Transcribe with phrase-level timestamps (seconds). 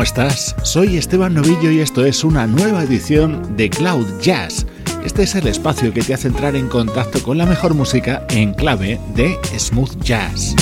[0.00, 0.56] ¿Cómo estás?
[0.62, 4.64] Soy Esteban Novillo y esto es una nueva edición de Cloud Jazz.
[5.04, 8.54] Este es el espacio que te hace entrar en contacto con la mejor música en
[8.54, 10.56] clave de smooth jazz.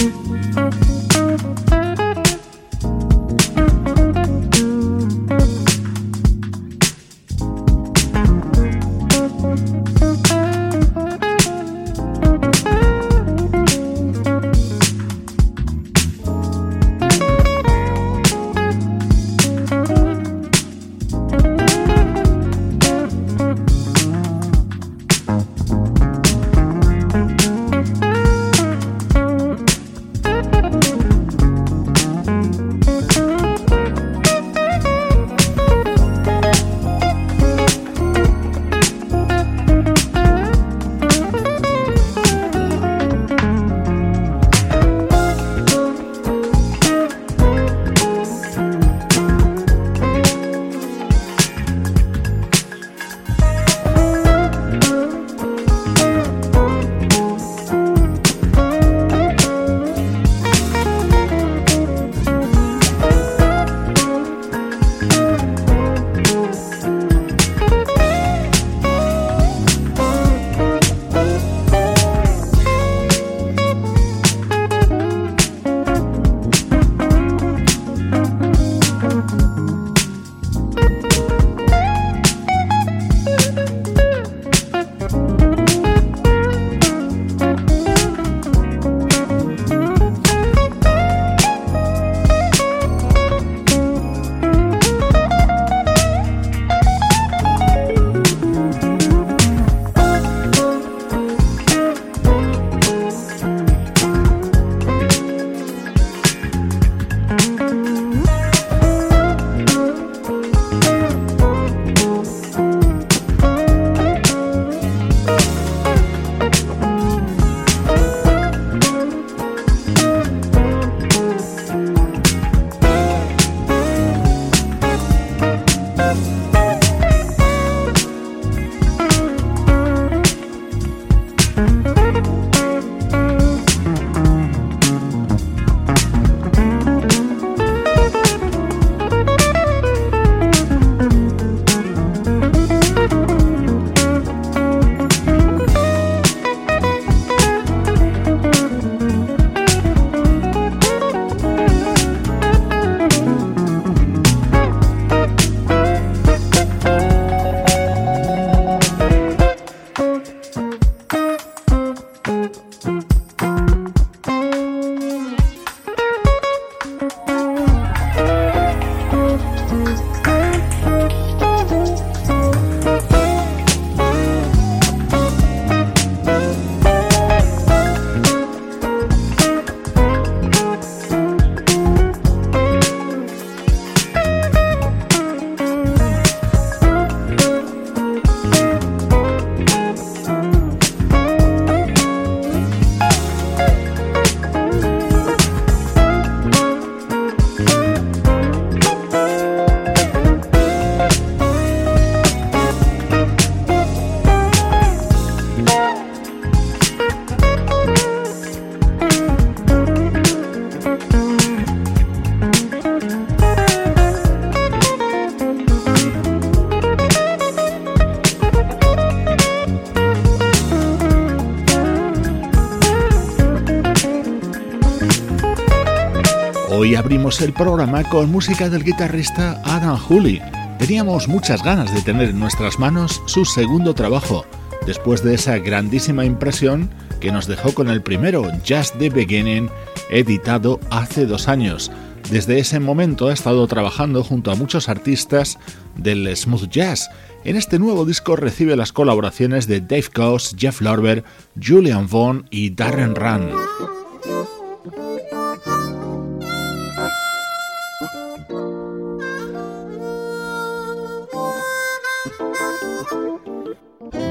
[227.29, 230.41] El programa con música del guitarrista Adam Hooley.
[230.79, 234.47] Teníamos muchas ganas de tener en nuestras manos su segundo trabajo,
[234.87, 236.89] después de esa grandísima impresión
[237.21, 239.69] que nos dejó con el primero, Just the Beginning,
[240.09, 241.93] editado hace dos años.
[242.31, 245.59] Desde ese momento ha estado trabajando junto a muchos artistas
[245.97, 247.11] del smooth jazz.
[247.45, 251.25] En este nuevo disco recibe las colaboraciones de Dave Coase, Jeff Lorber,
[251.63, 253.51] Julian Vaughn y Darren Run.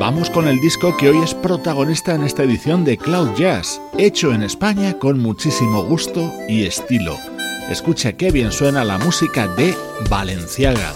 [0.09, 4.33] Vamos con el disco que hoy es protagonista en esta edición de Cloud Jazz, hecho
[4.33, 7.17] en España con muchísimo gusto y estilo.
[7.69, 9.75] Escucha qué bien suena la música de
[10.09, 10.93] Valenciaga.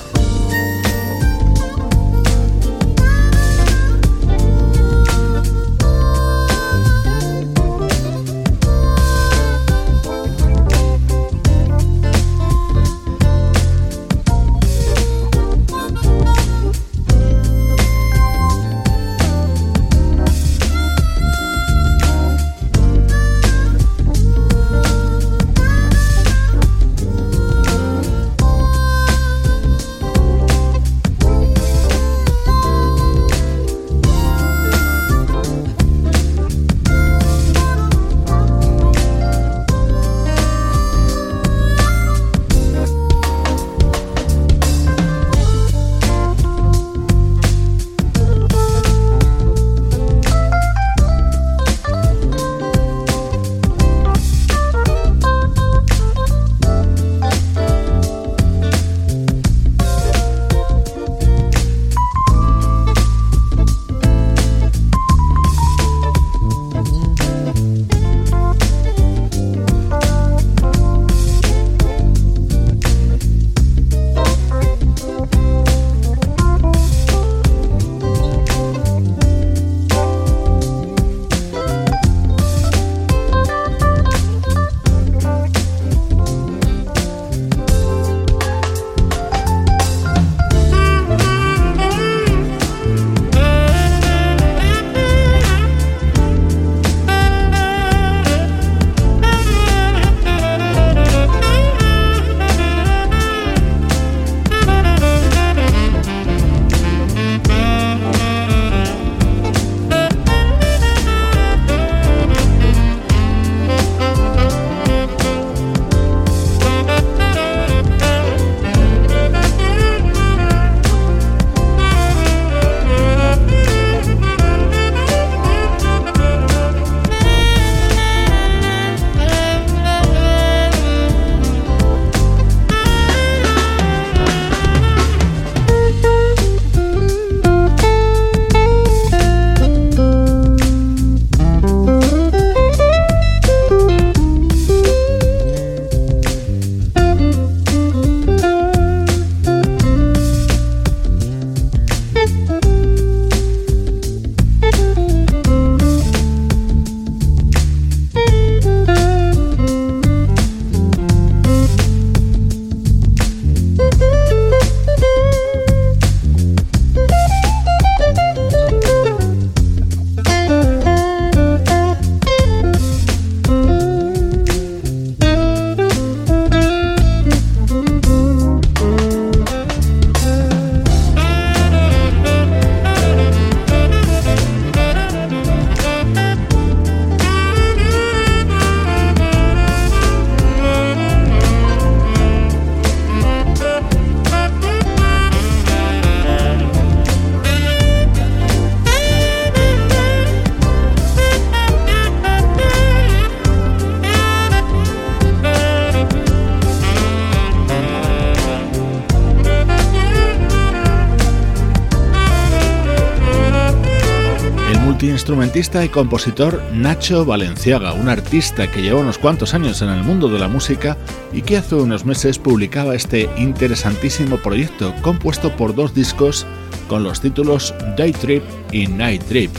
[215.10, 220.30] Instrumentista y compositor Nacho Valenciaga, un artista que lleva unos cuantos años en el mundo
[220.30, 220.98] de la música
[221.34, 226.46] y que hace unos meses publicaba este interesantísimo proyecto compuesto por dos discos
[226.88, 229.52] con los títulos Day Trip y Night Trip.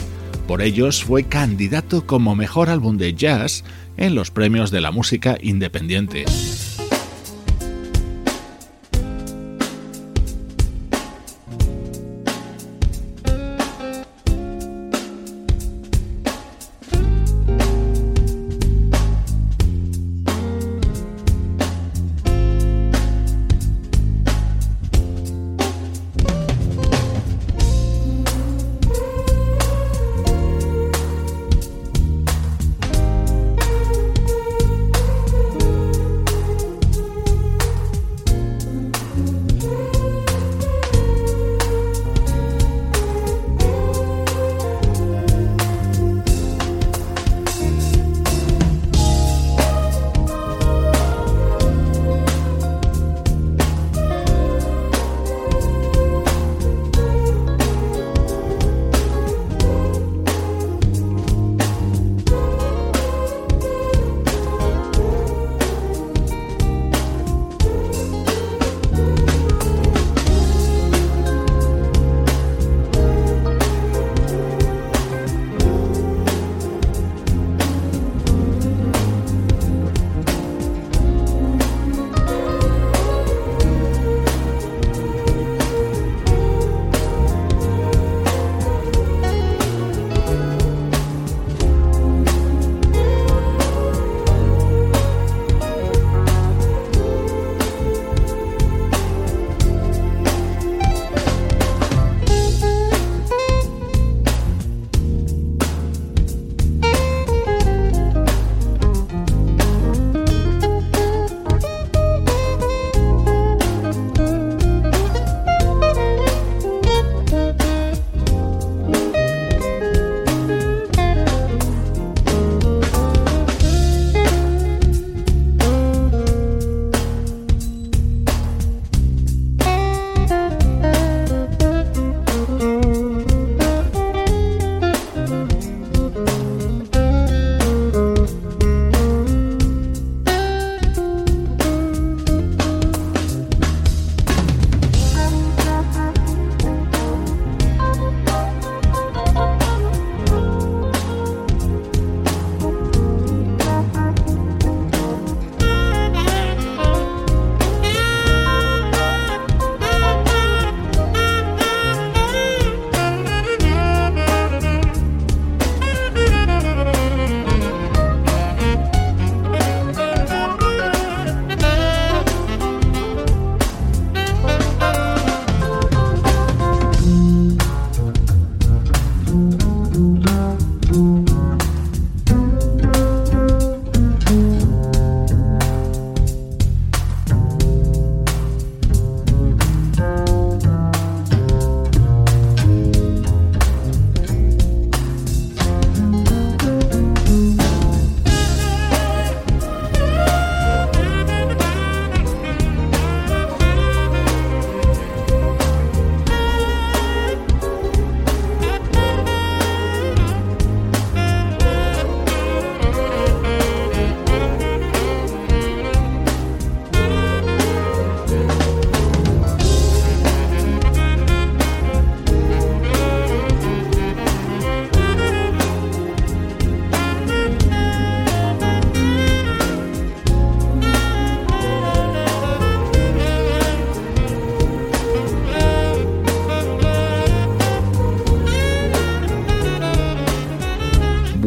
[0.47, 3.63] Por ellos fue candidato como mejor álbum de jazz
[3.97, 6.25] en los premios de la música independiente.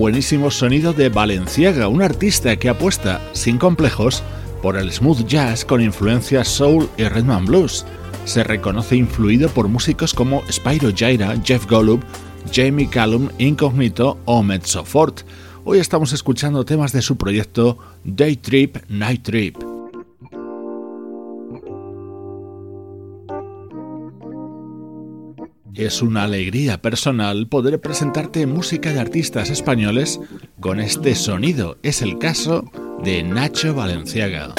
[0.07, 4.23] Buenísimo sonido de Valenciaga, un artista que apuesta sin complejos
[4.63, 7.85] por el smooth jazz con influencias soul y rhythm and blues.
[8.25, 12.05] Se reconoce influido por músicos como Spyro Gyra, Jeff Golub,
[12.53, 15.23] Jamie Callum, Incognito o Mezzo Fort.
[15.65, 19.66] Hoy estamos escuchando temas de su proyecto Day Trip, Night Trip.
[25.77, 30.19] Es una alegría personal poder presentarte música de artistas españoles
[30.59, 31.77] con este sonido.
[31.83, 32.65] Es el caso
[33.05, 34.55] de Nacho Valenciaga.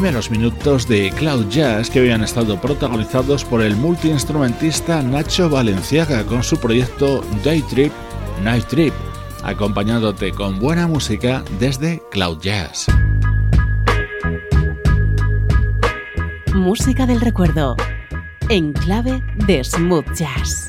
[0.00, 6.44] Primeros minutos de Cloud Jazz que habían estado protagonizados por el multiinstrumentista Nacho Valenciaga con
[6.44, 7.92] su proyecto Day Trip,
[8.44, 8.94] Night Trip,
[9.42, 12.86] acompañándote con buena música desde Cloud Jazz.
[16.54, 17.74] Música del recuerdo,
[18.48, 20.67] en clave de smooth jazz.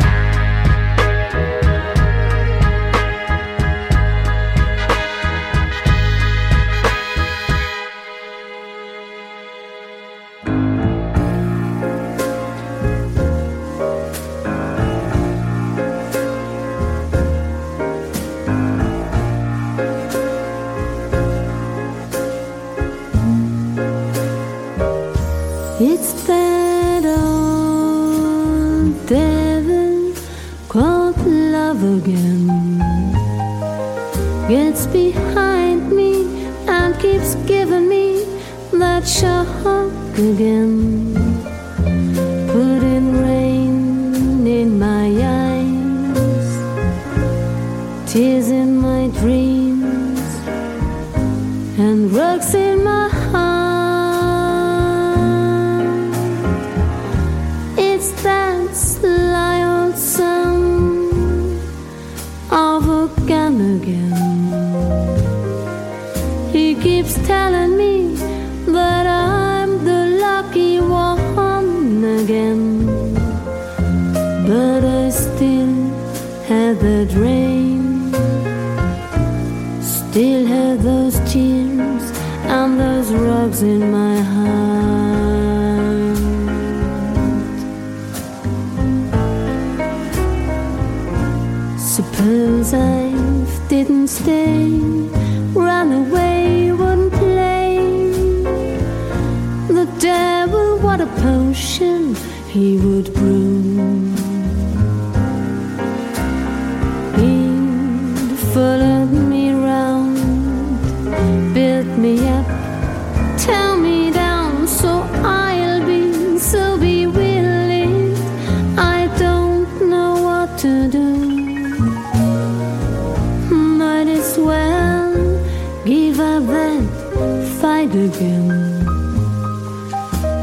[127.87, 128.51] Again.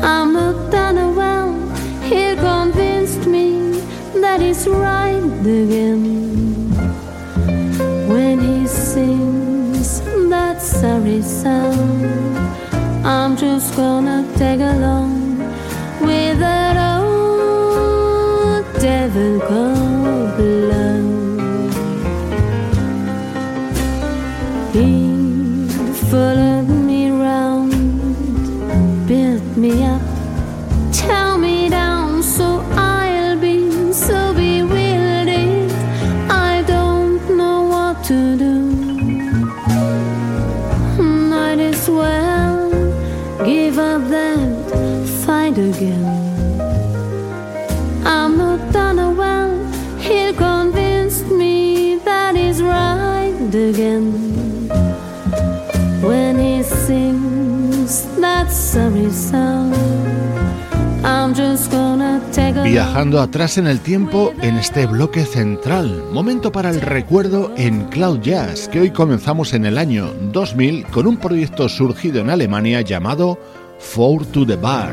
[0.03, 1.53] I'm not done well,
[2.03, 3.81] he convinced me
[4.21, 6.03] that it's right again.
[8.09, 12.05] When he sings that sorry song,
[13.05, 15.06] I'm just gonna take along
[62.77, 68.21] Viajando atrás en el tiempo en este bloque central, momento para el recuerdo en Cloud
[68.21, 73.39] Jazz, que hoy comenzamos en el año 2000 con un proyecto surgido en Alemania llamado
[73.79, 74.93] Four to the Bar.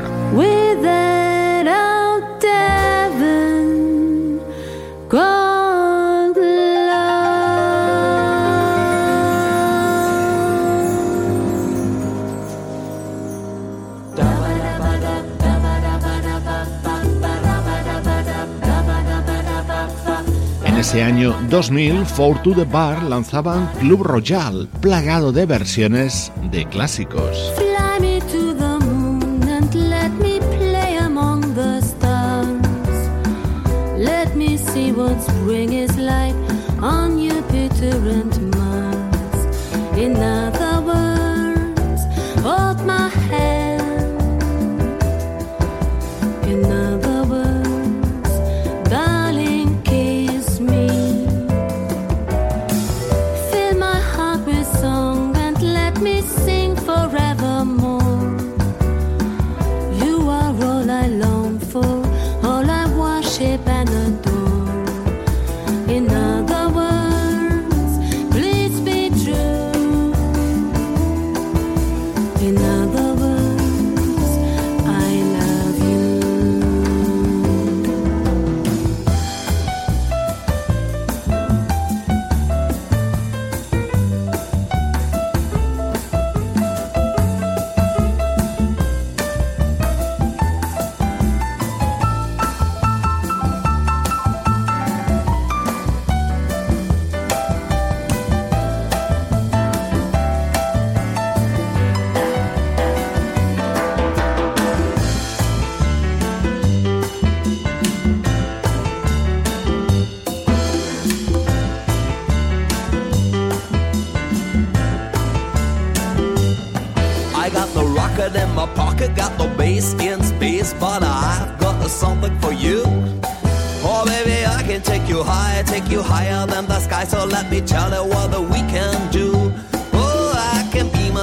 [20.84, 27.54] Ese año 2000, Four to the Bar lanzaban Club Royal, plagado de versiones de clásicos.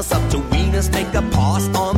[0.01, 1.90] us up to Venus, make a pass on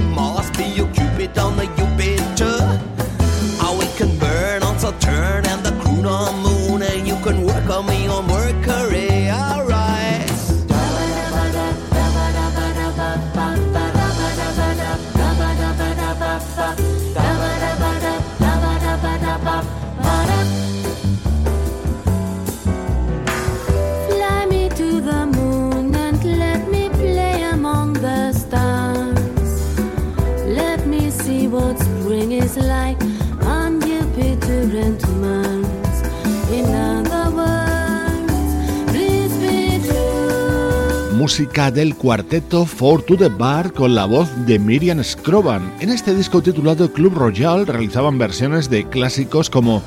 [41.33, 45.73] música del cuarteto Four to the Bar con la voz de Miriam Scroban.
[45.79, 49.81] En este disco titulado Club Royal realizaban versiones de clásicos como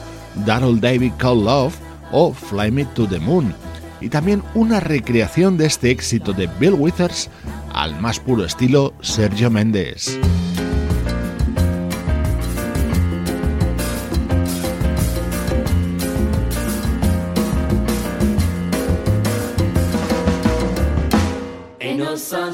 [0.44, 1.76] Darrell David Call Love
[2.10, 3.54] o Fly Me to the Moon,
[4.00, 7.30] y también una recreación de este éxito de Bill Withers
[7.72, 10.18] al más puro estilo Sergio Méndez.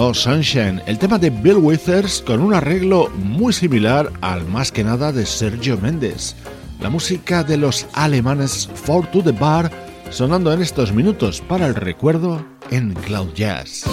[0.00, 4.82] No Sunshine, el tema de Bill Withers con un arreglo muy similar al más que
[4.82, 6.36] nada de Sergio Méndez.
[6.80, 9.70] La música de los alemanes For to the Bar
[10.08, 13.84] sonando en estos minutos para el recuerdo en Cloud Jazz.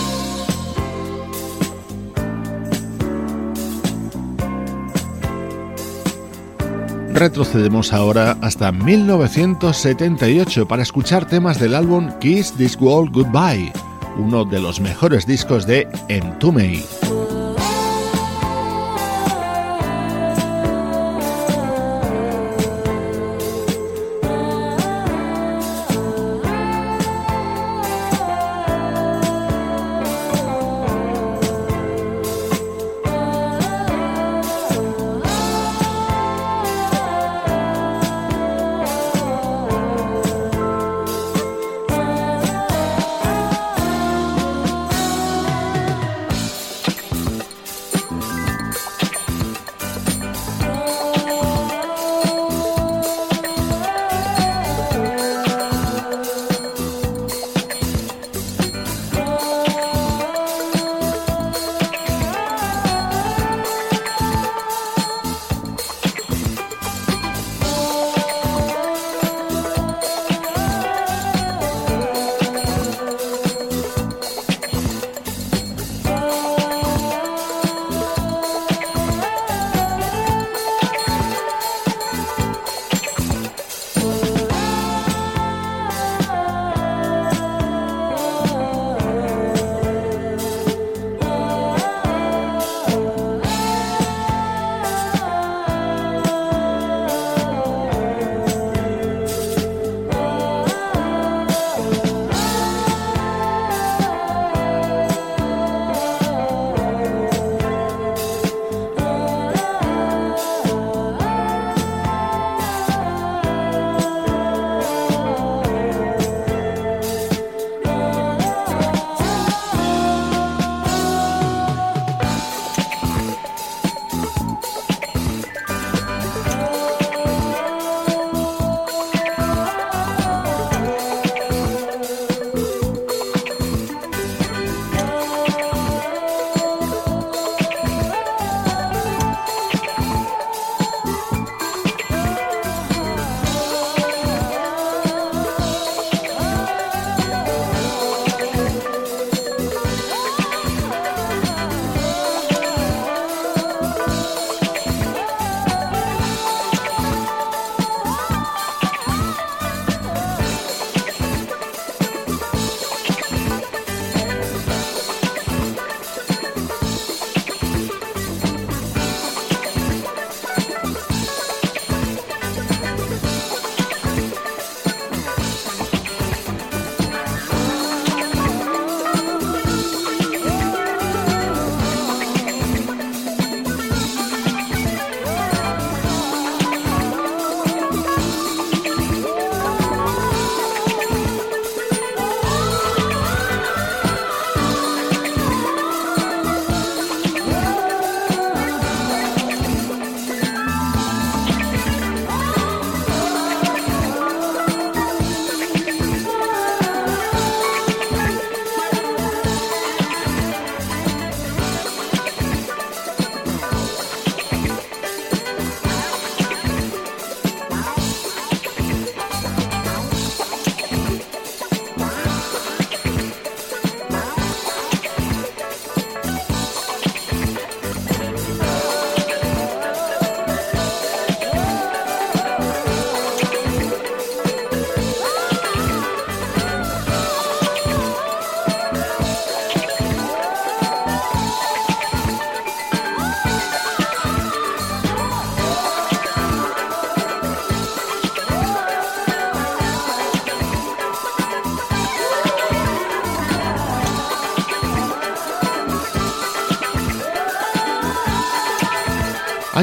[7.12, 13.74] Retrocedemos ahora hasta 1978 para escuchar temas del álbum Kiss This World Goodbye
[14.18, 17.17] uno de los mejores discos de Entombed.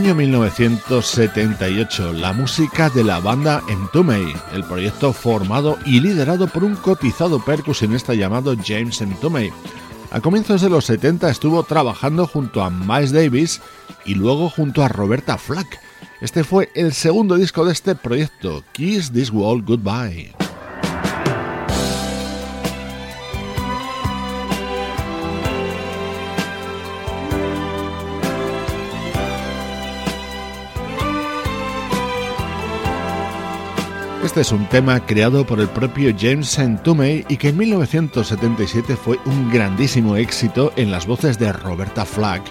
[0.04, 6.76] Año 1978, la música de la banda Entombed, el proyecto formado y liderado por un
[6.76, 9.50] cotizado percusionista llamado James Entombed.
[10.10, 13.62] A comienzos de los 70 estuvo trabajando junto a Miles Davis
[14.04, 15.80] y luego junto a Roberta Flack.
[16.20, 20.33] Este fue el segundo disco de este proyecto, Kiss This World Goodbye.
[34.34, 36.80] Este es un tema creado por el propio James St.
[37.28, 42.42] y que en 1977 fue un grandísimo éxito en las voces de Roberta Flack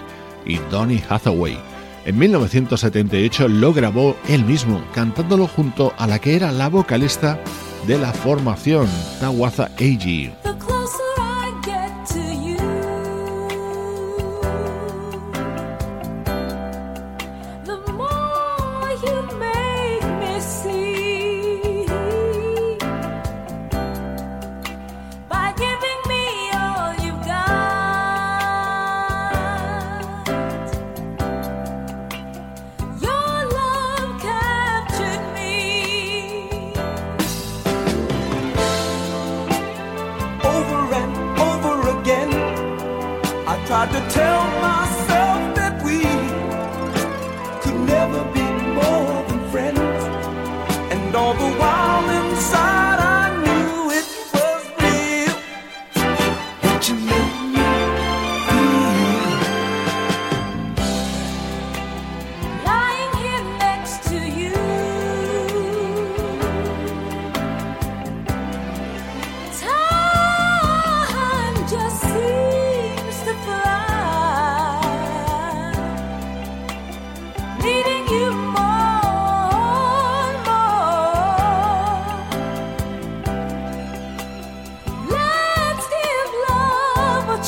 [0.46, 1.58] y Donny Hathaway.
[2.06, 7.38] En 1978 lo grabó él mismo, cantándolo junto a la que era la vocalista
[7.86, 8.88] de la formación,
[9.20, 10.32] Tawaza Eiji.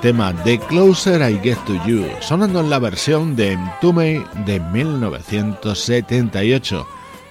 [0.00, 6.86] tema The Closer I Get to You, sonando en la versión de Entume de 1978.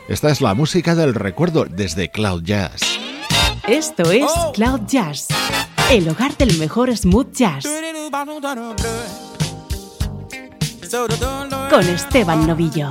[0.08, 2.82] Esta es la música del recuerdo desde Cloud Jazz.
[3.68, 5.28] Esto es Cloud Jazz,
[5.92, 7.66] el hogar del mejor smooth jazz.
[11.70, 12.90] Con Esteban Novillo.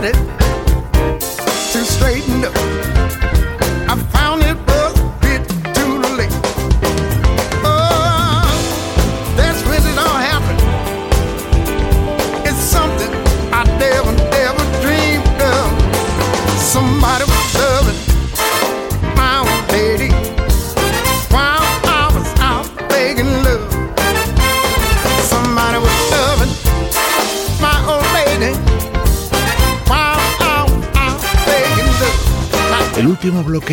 [0.00, 0.39] I decided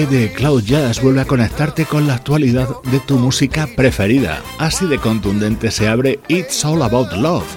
[0.05, 4.43] de Cloud Jazz vuelve a conectarte con la actualidad de tu música preferida.
[4.59, 7.47] Así de contundente se abre It's All About Love,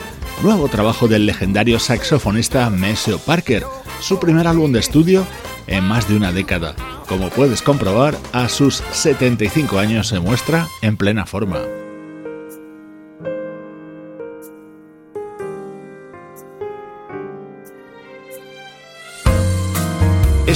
[0.43, 3.65] nuevo trabajo del legendario saxofonista Maceo Parker,
[4.01, 5.27] su primer álbum de estudio
[5.67, 6.75] en más de una década.
[7.07, 11.80] Como puedes comprobar, a sus 75 años se muestra en plena forma.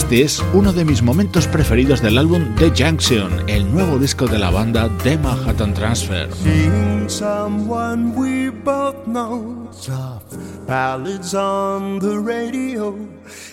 [0.05, 4.39] Este es uno de mis momentos preferidos del álbum The Junction, el nuevo disco de
[4.39, 6.29] la banda The Manhattan Transfer.
[6.31, 10.37] Seeing someone we both know soft
[10.67, 12.95] ballads on the radio,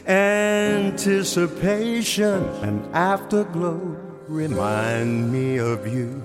[0.06, 3.80] anticipation and afterglow
[4.28, 6.22] remind me of you.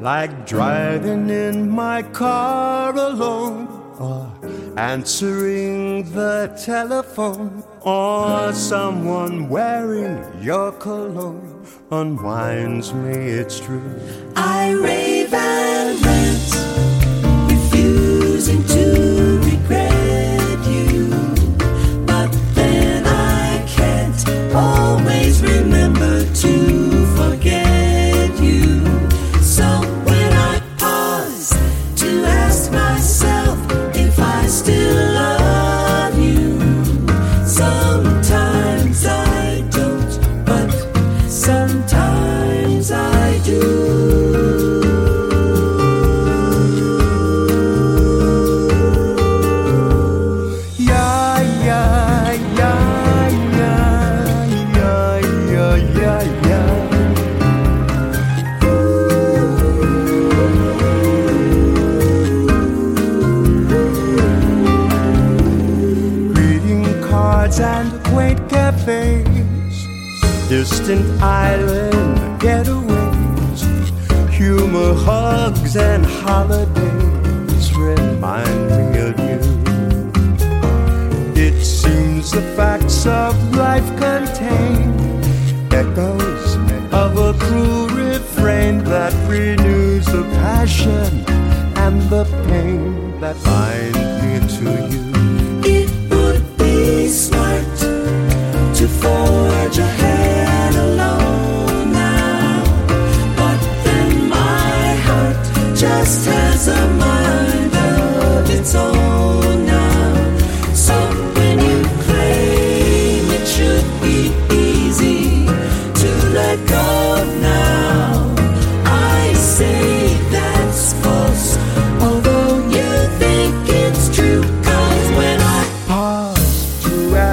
[0.00, 3.85] Like driving in my car alone.
[3.98, 4.30] or
[4.76, 14.00] answering the telephone or someone wearing your cologne unwinds me, it's true.
[14.36, 16.75] I rave and rant.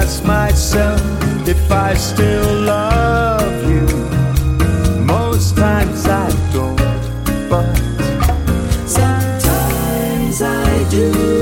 [0.04, 1.00] ask myself
[1.48, 3.86] if I still love you.
[5.02, 6.76] Most times I don't,
[7.48, 7.74] but
[8.86, 11.33] sometimes I do.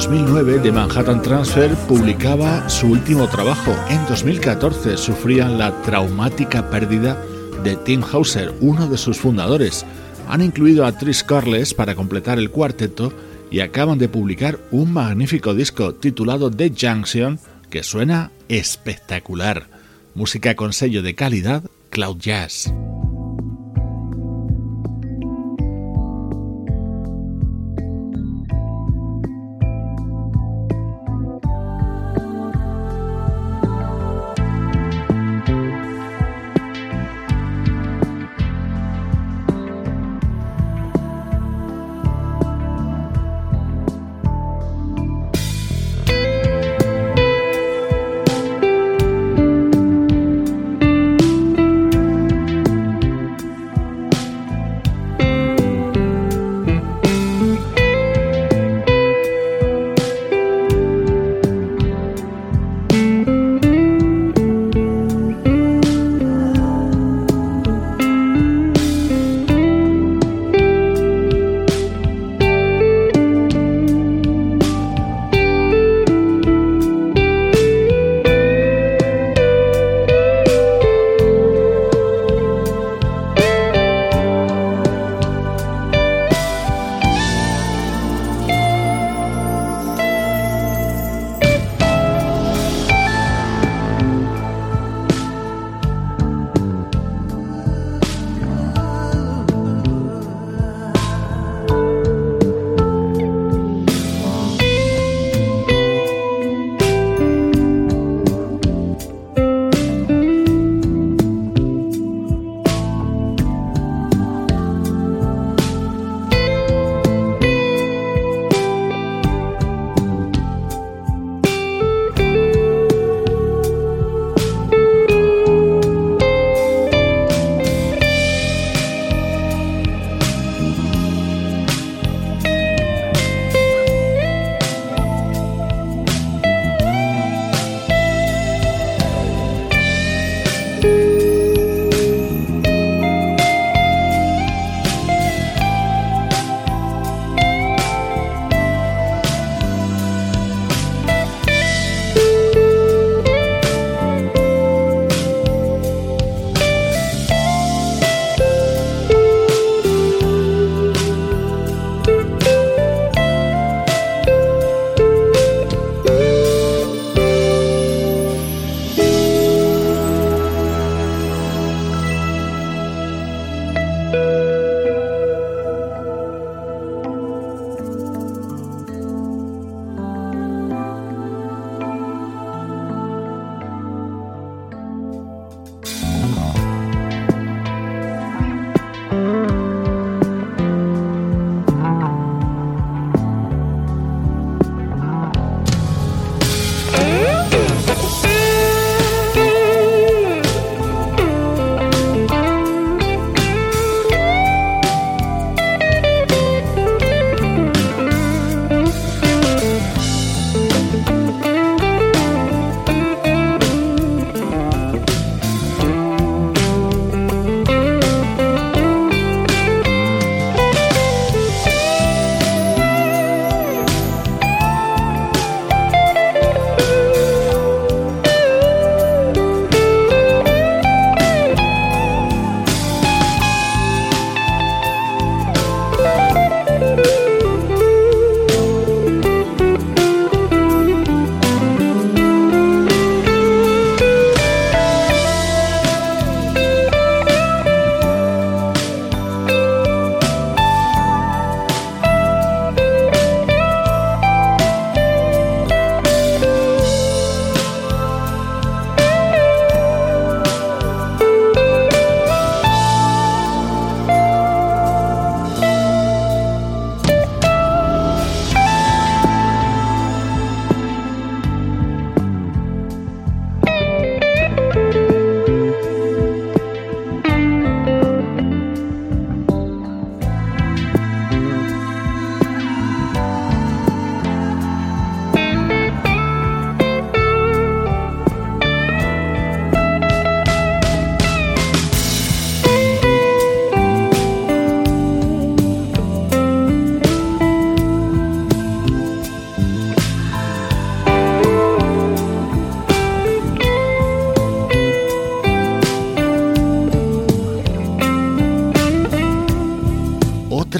[0.00, 3.76] 2009, The Manhattan Transfer publicaba su último trabajo.
[3.90, 7.22] En 2014 sufrían la traumática pérdida
[7.62, 9.84] de Tim Hauser, uno de sus fundadores.
[10.26, 13.12] Han incluido a Tris Carles para completar el cuarteto
[13.50, 17.38] y acaban de publicar un magnífico disco titulado The Junction
[17.68, 19.66] que suena espectacular.
[20.14, 22.72] Música con sello de calidad Cloud Jazz.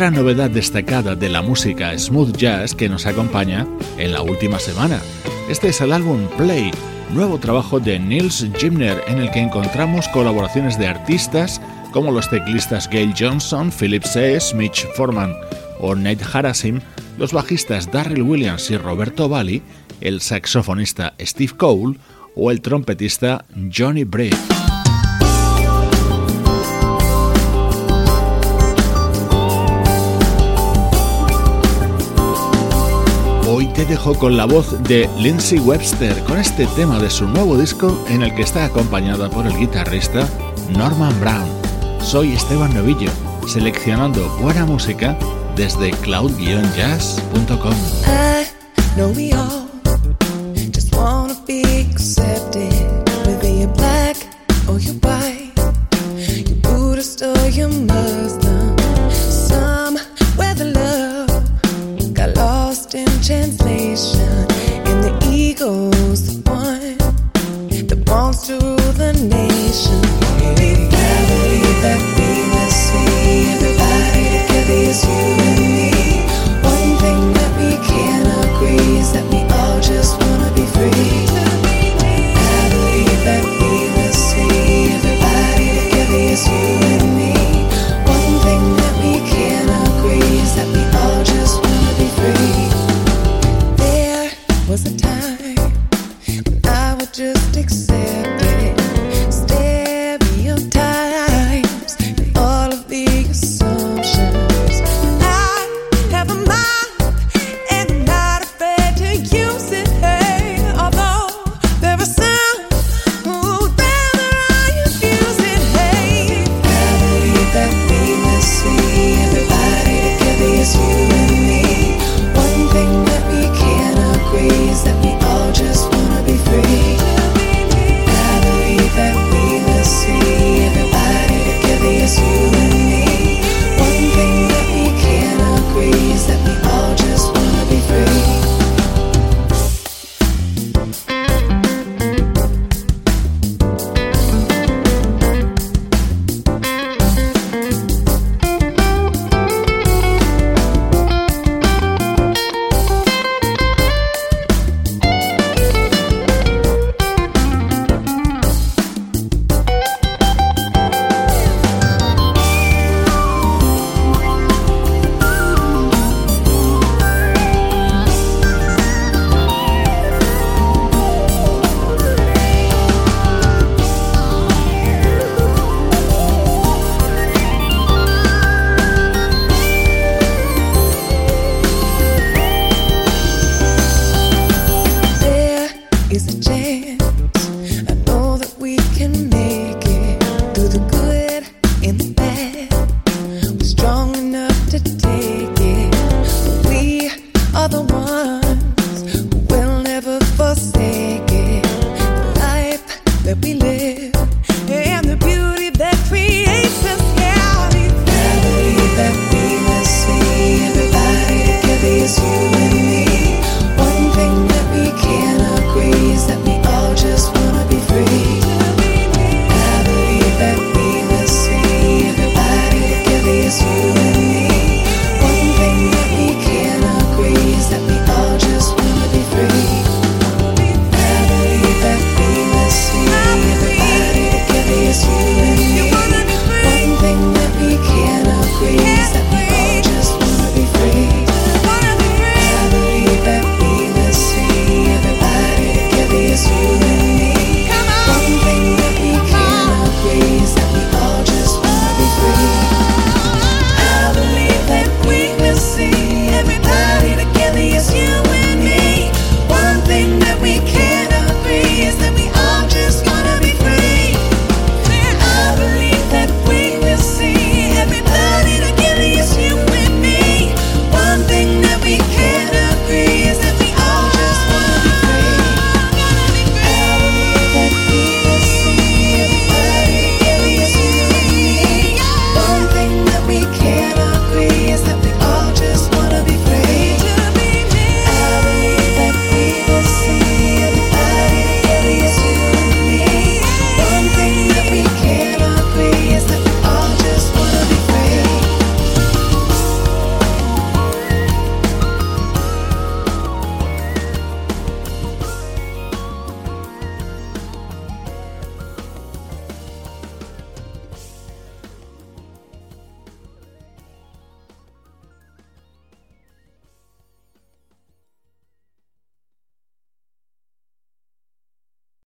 [0.01, 3.67] Otra novedad destacada de la música smooth jazz que nos acompaña
[3.99, 4.99] en la última semana.
[5.51, 6.71] Este es el álbum Play,
[7.13, 11.61] nuevo trabajo de Nils Gimner en el que encontramos colaboraciones de artistas
[11.93, 15.35] como los teclistas Gail Johnson, Philip Sess, Mitch Foreman
[15.81, 16.81] o Nate Harasim,
[17.19, 19.61] los bajistas Darryl Williams y Roberto Valli,
[20.01, 21.99] el saxofonista Steve Cole
[22.35, 24.31] o el trompetista Johnny Bray.
[33.81, 38.05] Te dejo con la voz de Lindsay Webster con este tema de su nuevo disco
[38.11, 40.29] en el que está acompañada por el guitarrista
[40.77, 41.49] Norman Brown.
[42.03, 43.11] Soy Esteban Novillo,
[43.47, 45.17] seleccionando buena música
[45.57, 47.75] desde cloud-jazz.com.